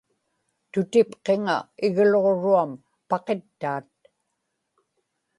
tutipqiŋa 0.71 1.57
igluġruam 1.85 2.71
paqittaat 3.09 3.89